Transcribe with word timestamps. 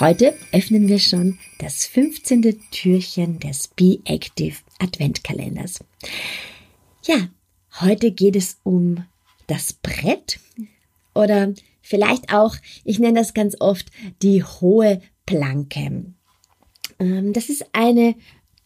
Heute 0.00 0.34
öffnen 0.50 0.88
wir 0.88 0.98
schon 0.98 1.38
das 1.58 1.86
15. 1.86 2.60
Türchen 2.72 3.38
des 3.38 3.68
Be 3.68 4.00
Active 4.04 4.56
Adventkalenders. 4.80 5.84
Ja, 7.04 7.28
heute 7.80 8.10
geht 8.10 8.34
es 8.34 8.58
um 8.64 9.04
das 9.46 9.72
Brett 9.72 10.40
oder 11.14 11.54
vielleicht 11.80 12.34
auch, 12.34 12.56
ich 12.82 12.98
nenne 12.98 13.20
das 13.20 13.34
ganz 13.34 13.54
oft, 13.60 13.92
die 14.20 14.42
hohe 14.42 15.00
Planke. 15.26 16.06
Ähm, 16.98 17.32
das 17.32 17.48
ist 17.48 17.64
eine 17.72 18.16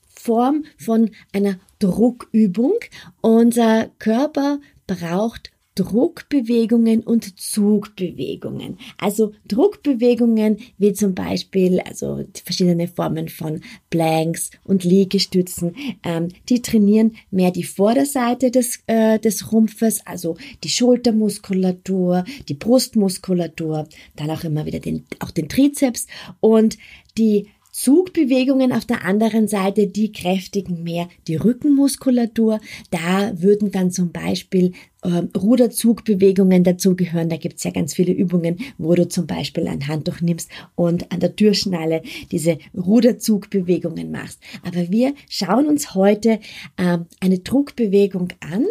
Form 0.09 0.65
von 0.79 1.11
einer 1.35 1.61
Druckübung. 1.79 2.73
Unser 3.20 3.91
Körper 3.98 4.61
braucht 4.87 5.51
Druckbewegungen 5.79 7.05
und 7.05 7.39
Zugbewegungen. 7.39 8.79
Also 8.98 9.33
Druckbewegungen 9.47 10.59
wie 10.77 10.93
zum 10.93 11.15
Beispiel 11.15 11.79
also 11.81 12.25
verschiedene 12.45 12.89
Formen 12.89 13.29
von 13.29 13.61
Planks 13.91 14.51
und 14.65 14.83
Liegestützen, 14.83 15.77
ähm, 16.03 16.29
die 16.48 16.62
trainieren 16.62 17.15
mehr 17.31 17.53
die 17.53 17.62
Vorderseite 17.62 18.51
des, 18.51 18.81
äh, 18.89 19.20
des 19.20 19.53
Rumpfes, 19.53 20.05
also 20.05 20.37
die 20.65 20.69
Schultermuskulatur, 20.69 22.25
die 22.48 22.55
Brustmuskulatur, 22.55 23.87
dann 24.17 24.31
auch 24.31 24.42
immer 24.42 24.67
wieder 24.67 24.81
den, 24.81 25.05
auch 25.20 25.31
den 25.31 25.48
Trizeps 25.48 26.09
und 26.41 26.77
die 27.17 27.47
Zugbewegungen 27.81 28.73
auf 28.73 28.87
der 28.87 29.05
anderen 29.05 29.47
Seite, 29.47 29.87
die 29.87 30.11
kräftigen 30.11 30.83
mehr 30.83 31.09
die 31.29 31.37
Rückenmuskulatur. 31.37 32.59
Da 32.91 33.41
würden 33.41 33.70
dann 33.70 33.93
zum 33.93 34.11
Beispiel 34.11 34.73
ähm, 35.05 35.31
Ruderzugbewegungen 35.37 36.65
dazugehören. 36.65 37.29
Da 37.29 37.37
gibt's 37.37 37.62
ja 37.62 37.70
ganz 37.70 37.95
viele 37.95 38.12
Übungen, 38.12 38.59
wo 38.79 38.97
du 38.97 39.07
zum 39.07 39.29
Beispiel 39.29 39.69
ein 39.69 39.87
Handtuch 39.87 40.20
nimmst 40.20 40.51
und 40.75 41.12
an 41.12 41.20
der 41.20 41.37
Türschnalle 41.37 42.03
diese 42.33 42.59
Ruderzugbewegungen 42.77 44.11
machst. 44.11 44.41
Aber 44.65 44.91
wir 44.91 45.15
schauen 45.29 45.69
uns 45.69 45.95
heute 45.95 46.41
ähm, 46.79 47.07
eine 47.20 47.39
Druckbewegung 47.39 48.31
an 48.41 48.67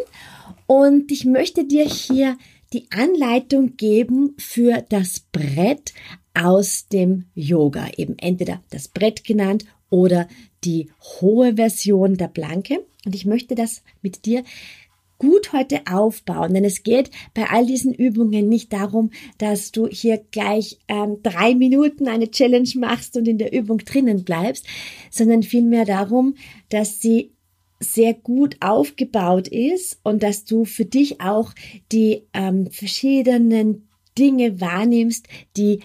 und 0.66 1.14
ich 1.14 1.24
möchte 1.24 1.64
dir 1.64 1.86
hier 1.86 2.38
die 2.74 2.88
Anleitung 2.92 3.78
geben 3.78 4.36
für 4.38 4.84
das 4.90 5.22
Brett 5.32 5.94
aus 6.38 6.88
dem 6.88 7.26
Yoga. 7.34 7.88
Eben 7.98 8.18
entweder 8.20 8.62
das 8.70 8.88
Brett 8.88 9.24
genannt 9.24 9.66
oder 9.90 10.28
die 10.64 10.90
hohe 11.22 11.56
Version 11.56 12.16
der 12.18 12.28
Planke. 12.28 12.86
Und 13.06 13.16
ich 13.16 13.26
möchte 13.26 13.56
das 13.56 13.84
mit 14.02 14.26
dir 14.26 14.44
gut 15.18 15.52
heute 15.52 15.82
aufbauen, 15.90 16.54
denn 16.54 16.64
es 16.64 16.84
geht 16.84 17.10
bei 17.34 17.50
all 17.50 17.66
diesen 17.66 17.92
Übungen 17.92 18.48
nicht 18.50 18.72
darum, 18.72 19.10
dass 19.40 19.72
du 19.72 19.88
hier 19.88 20.22
gleich 20.30 20.78
ähm, 20.88 21.24
drei 21.24 21.56
Minuten 21.56 22.08
eine 22.08 22.30
Challenge 22.30 22.70
machst 22.76 23.18
und 23.18 23.28
in 23.28 23.40
der 23.40 23.52
Übung 23.52 23.80
drinnen 23.80 24.24
bleibst, 24.24 24.68
sondern 25.10 25.42
vielmehr 25.42 25.86
darum, 25.86 26.36
dass 26.70 27.02
sie 27.02 27.32
sehr 27.80 28.14
gut 28.14 28.58
aufgebaut 28.60 29.48
ist 29.48 30.00
und 30.04 30.24
dass 30.24 30.46
du 30.46 30.66
für 30.66 30.86
dich 30.86 31.22
auch 31.22 31.54
die 31.92 32.24
ähm, 32.34 32.70
verschiedenen 32.70 33.88
Dinge 34.18 34.60
wahrnimmst, 34.62 35.28
die 35.58 35.82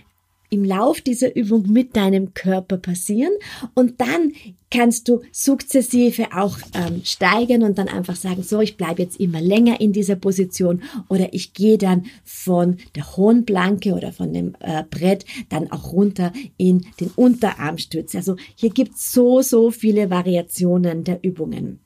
im 0.52 0.64
Lauf 0.64 1.00
dieser 1.00 1.34
Übung 1.34 1.66
mit 1.70 1.96
deinem 1.96 2.34
Körper 2.34 2.76
passieren 2.76 3.32
und 3.74 4.00
dann 4.00 4.32
kannst 4.70 5.08
du 5.08 5.22
sukzessive 5.32 6.28
auch 6.34 6.58
ähm, 6.74 7.02
steigern 7.04 7.62
und 7.62 7.78
dann 7.78 7.88
einfach 7.88 8.16
sagen, 8.16 8.42
so, 8.42 8.60
ich 8.60 8.76
bleibe 8.76 9.02
jetzt 9.02 9.20
immer 9.20 9.40
länger 9.40 9.80
in 9.80 9.92
dieser 9.92 10.16
Position 10.16 10.82
oder 11.08 11.32
ich 11.32 11.52
gehe 11.52 11.78
dann 11.78 12.06
von 12.24 12.78
der 12.94 13.16
hohen 13.16 13.44
Planke 13.44 13.92
oder 13.92 14.12
von 14.12 14.32
dem 14.32 14.54
äh, 14.60 14.84
Brett 14.88 15.24
dann 15.48 15.70
auch 15.70 15.92
runter 15.92 16.32
in 16.56 16.86
den 17.00 17.10
Unterarmstütz. 17.16 18.14
Also 18.14 18.36
hier 18.54 18.70
gibt's 18.70 19.12
so, 19.12 19.42
so 19.42 19.70
viele 19.70 20.10
Variationen 20.10 21.04
der 21.04 21.22
Übungen. 21.22 21.80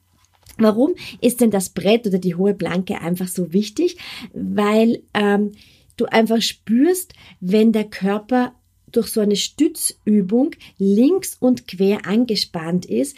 Warum 0.59 0.95
ist 1.21 1.41
denn 1.41 1.51
das 1.51 1.69
Brett 1.69 2.07
oder 2.07 2.19
die 2.19 2.35
hohe 2.35 2.55
Planke 2.55 3.01
einfach 3.01 3.29
so 3.29 3.53
wichtig? 3.53 3.99
Weil 4.33 5.03
ähm, 5.13 5.53
du 5.97 6.07
einfach 6.07 6.43
spürst, 6.43 7.15
wenn 7.41 7.73
der 7.73 7.85
Körper 7.85 8.55
durch 8.93 9.09
so 9.09 9.21
eine 9.21 9.37
Stützübung 9.37 10.53
links 10.79 11.37
und 11.39 11.67
quer 11.69 12.07
angespannt 12.07 12.87
ist, 12.87 13.17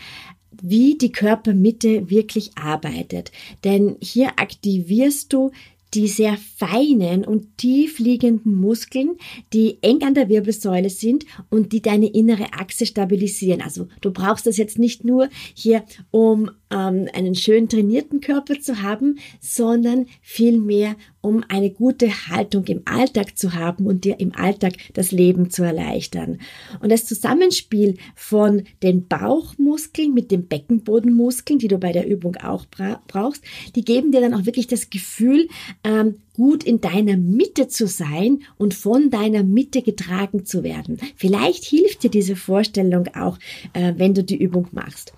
wie 0.63 0.97
die 0.97 1.13
Körpermitte 1.13 2.11
wirklich 2.11 2.57
arbeitet. 2.57 3.31
Denn 3.65 3.97
hier 4.01 4.39
aktivierst 4.39 5.33
du 5.33 5.53
die 5.95 6.09
sehr 6.09 6.37
feinen 6.37 7.25
und 7.25 7.57
tief 7.57 7.99
liegenden 7.99 8.55
Muskeln, 8.55 9.17
die 9.53 9.79
eng 9.83 10.03
an 10.03 10.15
der 10.15 10.29
Wirbelsäule 10.29 10.91
sind 10.91 11.25
und 11.49 11.73
die 11.73 11.81
deine 11.81 12.09
innere 12.09 12.53
Achse 12.53 12.85
stabilisieren. 12.85 13.63
Also 13.63 13.89
du 14.01 14.11
brauchst 14.11 14.47
das 14.47 14.59
jetzt 14.59 14.79
nicht 14.79 15.05
nur 15.05 15.29
hier, 15.55 15.85
um 16.11 16.51
ähm, 16.71 17.09
einen 17.13 17.35
schön 17.35 17.69
trainierten 17.69 18.21
Körper 18.21 18.61
zu 18.61 18.83
haben, 18.83 19.19
sondern 19.41 20.07
vielmehr, 20.21 20.97
um 21.21 21.45
eine 21.49 21.71
gute 21.71 22.09
Haltung 22.29 22.65
im 22.67 22.83
Alltag 22.85 23.37
zu 23.37 23.55
haben 23.55 23.87
und 23.87 24.05
dir 24.05 24.21
im 24.21 24.35
Alltag 24.35 24.75
das 24.95 25.11
Leben 25.11 25.51
zu 25.51 25.63
erleichtern. 25.63 26.39
Und 26.81 26.91
das 26.91 27.07
Zusammenspiel 27.07 27.97
von 28.15 28.63
den 28.83 29.09
Bauchmuskeln 29.09 30.15
mit 30.15 30.31
den 30.31 30.47
Beckenbodenmuskeln, 30.47 31.59
die 31.59 31.69
du 31.69 31.79
bei 31.79 31.93
der 31.93 32.07
Übung 32.07 32.37
auch 32.37 32.67
bra 32.67 33.03
brauchst, 33.09 33.43
die 33.75 33.85
geben 33.85 34.13
dir 34.13 34.21
dann 34.21 34.35
auch 34.35 34.47
wirklich 34.47 34.67
das 34.67 34.91
Gefühl, 34.91 35.49
ähm, 35.85 36.17
gut 36.39 36.63
in 36.63 36.81
deiner 36.81 37.17
Mitte 37.17 37.67
zu 37.67 37.89
sein 37.89 38.45
und 38.57 38.73
von 38.73 39.11
deiner 39.11 39.43
Mitte 39.43 39.83
getragen 39.83 40.47
zu 40.47 40.63
werden. 40.63 40.99
Vielleicht 41.17 41.65
hilft 41.65 42.05
dir 42.05 42.11
diese 42.11 42.37
Vorstellung 42.37 43.09
auch, 43.17 43.39
äh, 43.73 43.95
wenn 43.97 44.15
du 44.15 44.23
die 44.23 44.41
Übung 44.41 44.69
machst. 44.71 45.13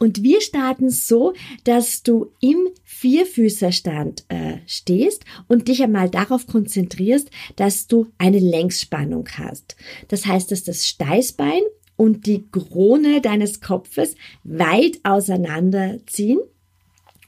Und 0.00 0.22
wir 0.22 0.40
starten 0.40 0.88
so, 0.88 1.34
dass 1.64 2.02
du 2.02 2.32
im 2.40 2.68
Vierfüßerstand 2.84 4.24
äh, 4.28 4.56
stehst 4.66 5.26
und 5.46 5.68
dich 5.68 5.82
einmal 5.82 6.08
darauf 6.08 6.46
konzentrierst, 6.46 7.30
dass 7.56 7.86
du 7.86 8.06
eine 8.16 8.38
Längsspannung 8.38 9.28
hast. 9.36 9.76
Das 10.08 10.24
heißt, 10.24 10.50
dass 10.50 10.64
das 10.64 10.88
Steißbein 10.88 11.60
und 11.96 12.24
die 12.24 12.46
Krone 12.50 13.20
deines 13.20 13.60
Kopfes 13.60 14.14
weit 14.42 15.00
auseinanderziehen. 15.02 16.40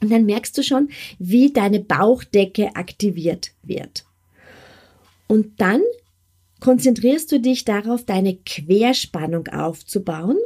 Und 0.01 0.11
dann 0.11 0.25
merkst 0.25 0.57
du 0.57 0.63
schon, 0.63 0.89
wie 1.19 1.53
deine 1.53 1.81
Bauchdecke 1.81 2.75
aktiviert 2.75 3.53
wird. 3.63 4.07
Und 5.29 5.61
dann 5.61 5.83
konzentrierst 6.61 7.31
du 7.33 7.39
dich 7.39 7.67
darauf, 7.67 8.07
deine 8.07 8.37
Querspannung 8.37 9.49
aufzubauen, 9.49 10.39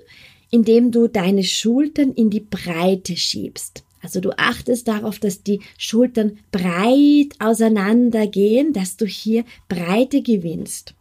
indem 0.50 0.90
du 0.90 1.08
deine 1.08 1.44
Schultern 1.44 2.12
in 2.12 2.30
die 2.30 2.40
Breite 2.40 3.16
schiebst. 3.16 3.84
Also 4.02 4.20
du 4.20 4.30
achtest 4.38 4.86
darauf, 4.88 5.18
dass 5.18 5.42
die 5.42 5.60
Schultern 5.78 6.38
breit 6.52 7.34
auseinandergehen, 7.38 8.72
dass 8.72 8.96
du 8.96 9.06
hier 9.06 9.44
Breite 9.68 10.22
gewinnst. 10.22 10.94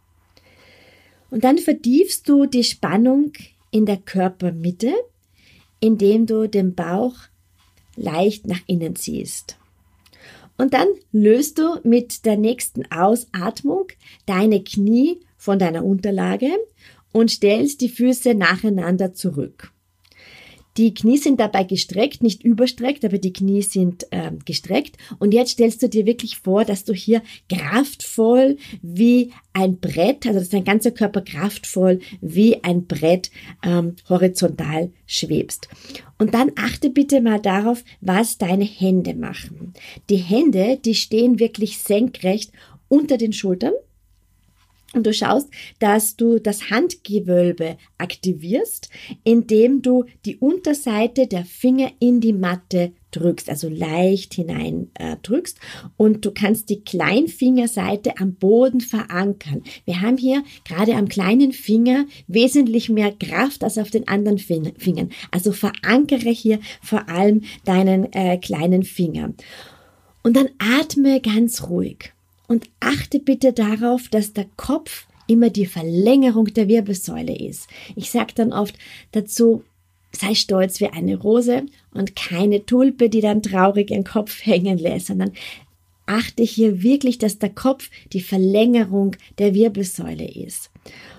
Und 1.30 1.44
dann 1.44 1.58
vertiefst 1.58 2.28
du 2.28 2.46
die 2.46 2.64
Spannung 2.64 3.32
in 3.70 3.86
der 3.86 3.98
Körpermitte, 3.98 4.92
indem 5.80 6.26
du 6.26 6.48
den 6.48 6.74
Bauch 6.74 7.14
leicht 7.96 8.46
nach 8.46 8.60
innen 8.66 8.96
ziehst. 8.96 9.56
Und 10.58 10.72
dann 10.72 10.88
löst 11.12 11.58
du 11.58 11.80
mit 11.84 12.24
der 12.24 12.36
nächsten 12.36 12.90
Ausatmung 12.90 13.88
deine 14.24 14.62
Knie 14.62 15.20
von 15.36 15.58
deiner 15.58 15.84
Unterlage 15.84 16.50
und 17.16 17.30
stellst 17.30 17.80
die 17.80 17.88
Füße 17.88 18.34
nacheinander 18.34 19.14
zurück. 19.14 19.72
Die 20.76 20.92
Knie 20.92 21.16
sind 21.16 21.40
dabei 21.40 21.64
gestreckt, 21.64 22.22
nicht 22.22 22.44
überstreckt, 22.44 23.06
aber 23.06 23.16
die 23.16 23.32
Knie 23.32 23.62
sind 23.62 24.06
äh, 24.10 24.32
gestreckt. 24.44 24.98
Und 25.18 25.32
jetzt 25.32 25.52
stellst 25.52 25.82
du 25.82 25.88
dir 25.88 26.04
wirklich 26.04 26.36
vor, 26.36 26.66
dass 26.66 26.84
du 26.84 26.92
hier 26.92 27.22
kraftvoll 27.48 28.58
wie 28.82 29.32
ein 29.54 29.78
Brett, 29.78 30.26
also 30.26 30.40
dass 30.40 30.50
dein 30.50 30.64
ganzer 30.64 30.90
Körper 30.90 31.22
kraftvoll 31.22 32.00
wie 32.20 32.62
ein 32.62 32.84
Brett 32.84 33.30
ähm, 33.64 33.96
horizontal 34.10 34.90
schwebst. 35.06 35.70
Und 36.18 36.34
dann 36.34 36.52
achte 36.56 36.90
bitte 36.90 37.22
mal 37.22 37.40
darauf, 37.40 37.82
was 38.02 38.36
deine 38.36 38.66
Hände 38.66 39.14
machen. 39.14 39.72
Die 40.10 40.16
Hände, 40.16 40.78
die 40.84 40.94
stehen 40.94 41.38
wirklich 41.38 41.78
senkrecht 41.78 42.52
unter 42.88 43.16
den 43.16 43.32
Schultern 43.32 43.72
und 44.96 45.06
du 45.06 45.12
schaust, 45.12 45.48
dass 45.78 46.16
du 46.16 46.38
das 46.38 46.70
Handgewölbe 46.70 47.76
aktivierst, 47.98 48.88
indem 49.24 49.82
du 49.82 50.04
die 50.24 50.36
Unterseite 50.36 51.26
der 51.26 51.44
Finger 51.44 51.90
in 52.00 52.20
die 52.20 52.32
Matte 52.32 52.92
drückst, 53.12 53.48
also 53.48 53.68
leicht 53.68 54.34
hinein 54.34 54.90
äh, 54.94 55.16
drückst 55.22 55.58
und 55.96 56.24
du 56.24 56.32
kannst 56.32 56.68
die 56.68 56.82
Kleinfingerseite 56.82 58.18
am 58.18 58.34
Boden 58.34 58.80
verankern. 58.80 59.62
Wir 59.84 60.00
haben 60.00 60.16
hier 60.16 60.42
gerade 60.64 60.94
am 60.94 61.08
kleinen 61.08 61.52
Finger 61.52 62.06
wesentlich 62.26 62.88
mehr 62.88 63.12
Kraft 63.12 63.64
als 63.64 63.78
auf 63.78 63.90
den 63.90 64.08
anderen 64.08 64.38
Fingern. 64.38 65.10
Also 65.30 65.52
verankere 65.52 66.30
hier 66.30 66.60
vor 66.82 67.08
allem 67.08 67.42
deinen 67.64 68.12
äh, 68.12 68.38
kleinen 68.38 68.82
Finger. 68.82 69.32
Und 70.22 70.36
dann 70.36 70.48
atme 70.58 71.20
ganz 71.20 71.68
ruhig. 71.68 72.12
Und 72.48 72.68
achte 72.80 73.18
bitte 73.18 73.52
darauf, 73.52 74.08
dass 74.08 74.32
der 74.32 74.46
Kopf 74.56 75.06
immer 75.26 75.50
die 75.50 75.66
Verlängerung 75.66 76.46
der 76.46 76.68
Wirbelsäule 76.68 77.36
ist. 77.36 77.68
Ich 77.96 78.10
sage 78.10 78.32
dann 78.34 78.52
oft 78.52 78.76
dazu, 79.12 79.64
sei 80.12 80.34
stolz 80.34 80.80
wie 80.80 80.88
eine 80.88 81.16
Rose 81.16 81.66
und 81.92 82.16
keine 82.16 82.64
Tulpe, 82.64 83.08
die 83.08 83.20
dann 83.20 83.42
traurig 83.42 83.90
ihren 83.90 84.04
Kopf 84.04 84.40
hängen 84.44 84.78
lässt, 84.78 85.06
sondern 85.06 85.32
achte 86.06 86.44
hier 86.44 86.82
wirklich, 86.82 87.18
dass 87.18 87.38
der 87.38 87.50
Kopf 87.50 87.90
die 88.12 88.20
Verlängerung 88.20 89.16
der 89.38 89.54
Wirbelsäule 89.54 90.28
ist. 90.28 90.70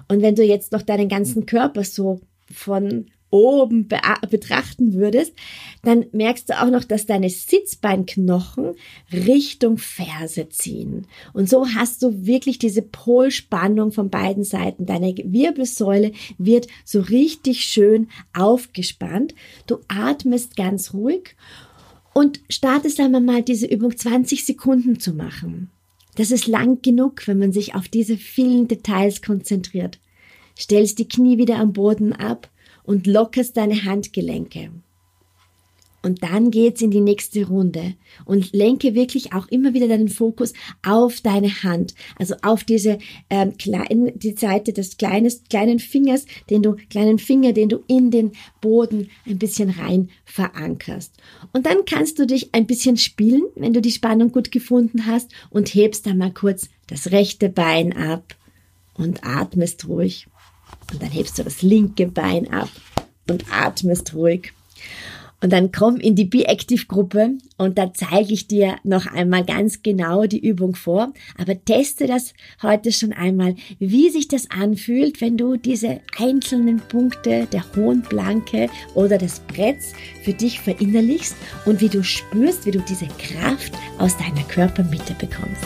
Und 0.07 0.21
wenn 0.21 0.35
du 0.35 0.43
jetzt 0.43 0.71
noch 0.71 0.81
deinen 0.81 1.09
ganzen 1.09 1.45
Körper 1.45 1.83
so 1.83 2.21
von 2.49 3.07
oben 3.29 3.87
be 3.87 3.99
betrachten 4.29 4.93
würdest, 4.93 5.33
dann 5.83 6.05
merkst 6.11 6.49
du 6.49 6.61
auch 6.61 6.69
noch, 6.69 6.83
dass 6.83 7.05
deine 7.05 7.29
Sitzbeinknochen 7.29 8.75
Richtung 9.11 9.77
Ferse 9.77 10.49
ziehen. 10.49 11.07
Und 11.33 11.49
so 11.49 11.67
hast 11.67 12.03
du 12.03 12.25
wirklich 12.25 12.57
diese 12.57 12.81
Polspannung 12.81 13.91
von 13.91 14.09
beiden 14.09 14.43
Seiten. 14.43 14.85
Deine 14.85 15.13
Wirbelsäule 15.15 16.11
wird 16.37 16.67
so 16.85 17.01
richtig 17.01 17.65
schön 17.65 18.07
aufgespannt. 18.33 19.35
Du 19.65 19.79
atmest 19.87 20.55
ganz 20.55 20.93
ruhig 20.93 21.35
und 22.13 22.39
startest 22.49 22.99
einmal 22.99 23.21
mal 23.21 23.43
diese 23.43 23.67
Übung 23.67 23.95
20 23.95 24.45
Sekunden 24.45 24.99
zu 24.99 25.13
machen. 25.13 25.69
Das 26.15 26.31
ist 26.31 26.47
lang 26.47 26.81
genug, 26.81 27.27
wenn 27.27 27.37
man 27.37 27.51
sich 27.51 27.75
auf 27.75 27.87
diese 27.87 28.17
vielen 28.17 28.67
Details 28.67 29.21
konzentriert. 29.21 29.99
Stellst 30.57 30.97
die 30.97 31.07
Knie 31.07 31.37
wieder 31.37 31.57
am 31.59 31.73
Boden 31.73 32.13
ab 32.13 32.49
und 32.87 33.05
lockerst 33.05 33.55
deine 33.55 33.83
Handgelenke. 33.83 34.71
Und 36.03 36.23
dann 36.23 36.51
geht's 36.51 36.81
in 36.81 36.89
die 36.89 37.01
nächste 37.01 37.47
Runde 37.47 37.95
und 38.23 38.53
lenke 38.53 38.95
wirklich 38.95 39.33
auch 39.33 39.47
immer 39.49 39.73
wieder 39.73 39.89
deinen 39.89 40.07
Fokus 40.07 40.53
auf 40.81 41.19
deine 41.19 41.63
Hand, 41.63 41.95
also 42.17 42.35
auf 42.43 42.63
diese 42.63 42.99
ähm, 43.29 43.57
kleinen, 43.57 44.17
die 44.17 44.31
Seite 44.37 44.71
des 44.71 44.95
kleines, 44.95 45.43
kleinen 45.49 45.79
Fingers, 45.79 46.25
den 46.49 46.63
du 46.63 46.77
kleinen 46.89 47.19
Finger, 47.19 47.51
den 47.51 47.67
du 47.67 47.83
in 47.87 48.09
den 48.09 48.31
Boden 48.61 49.09
ein 49.25 49.37
bisschen 49.37 49.69
rein 49.69 50.09
verankerst. 50.23 51.13
Und 51.51 51.65
dann 51.65 51.83
kannst 51.85 52.19
du 52.19 52.25
dich 52.25 52.53
ein 52.53 52.67
bisschen 52.67 52.95
spielen, 52.95 53.43
wenn 53.55 53.73
du 53.73 53.81
die 53.81 53.91
Spannung 53.91 54.31
gut 54.31 54.49
gefunden 54.49 55.07
hast 55.07 55.29
und 55.49 55.73
hebst 55.73 56.05
dann 56.05 56.19
mal 56.19 56.31
kurz 56.31 56.69
das 56.87 57.11
rechte 57.11 57.49
Bein 57.49 57.91
ab 57.91 58.35
und 58.93 59.25
atmest 59.25 59.89
ruhig. 59.89 60.27
Und 60.91 61.01
dann 61.01 61.09
hebst 61.09 61.37
du 61.37 61.43
das 61.43 61.61
linke 61.61 62.07
Bein 62.07 62.51
ab 62.51 62.69
und 63.29 63.45
atmest 63.51 64.13
ruhig. 64.13 64.53
Und 65.39 65.53
dann 65.53 65.71
komm 65.71 65.97
in 65.97 66.15
die 66.15 66.25
Be-Active-Gruppe 66.25 67.37
und 67.57 67.77
da 67.77 67.93
zeige 67.93 68.33
ich 68.33 68.47
dir 68.47 68.77
noch 68.83 69.05
einmal 69.05 69.45
ganz 69.45 69.83
genau 69.83 70.25
die 70.25 70.39
Übung 70.39 70.73
vor. 70.73 71.13
Aber 71.37 71.63
teste 71.63 72.07
das 72.07 72.33
heute 72.63 72.91
schon 72.91 73.13
einmal, 73.13 73.55
wie 73.77 74.09
sich 74.09 74.27
das 74.27 74.49
anfühlt, 74.49 75.21
wenn 75.21 75.37
du 75.37 75.55
diese 75.55 75.99
einzelnen 76.17 76.79
Punkte 76.79 77.47
der 77.51 77.63
hohen 77.75 78.01
Planke 78.01 78.67
oder 78.95 79.19
des 79.19 79.41
Bretts 79.41 79.93
für 80.23 80.33
dich 80.33 80.59
verinnerlichst 80.59 81.35
und 81.65 81.81
wie 81.81 81.89
du 81.89 82.03
spürst, 82.03 82.65
wie 82.65 82.71
du 82.71 82.79
diese 82.79 83.07
Kraft 83.19 83.73
aus 83.99 84.17
deiner 84.17 84.43
Körpermitte 84.43 85.13
bekommst. 85.19 85.63